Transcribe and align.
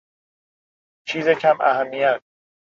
چیز 1.07 1.29
کم 1.33 1.57
اهمیت 1.61 2.21